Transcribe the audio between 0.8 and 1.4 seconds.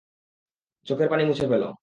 চোখের পানি